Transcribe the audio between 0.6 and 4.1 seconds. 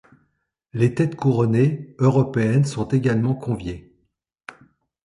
Les têtes couronnées européennes sont également conviées.